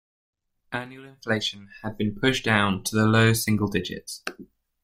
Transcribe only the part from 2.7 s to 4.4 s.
to the low single digits.